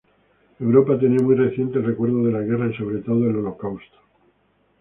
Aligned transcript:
Europa 0.59 0.97
tenía 0.97 1.19
muy 1.21 1.35
reciente 1.35 1.77
el 1.77 1.85
recuerdo 1.85 2.23
de 2.23 2.31
la 2.31 2.39
guerra, 2.39 2.65
y 2.65 2.73
sobre 2.75 3.03
todo 3.03 3.29
el 3.29 3.35
holocausto. 3.35 3.97